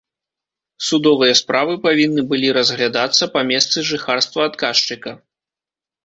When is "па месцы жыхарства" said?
3.35-4.39